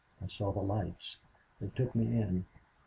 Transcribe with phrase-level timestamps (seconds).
[0.19, 1.17] I saw the lights.
[1.59, 2.45] They took me in.